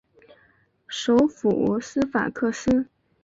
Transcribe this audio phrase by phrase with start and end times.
[0.87, 2.87] 首府斯法克斯。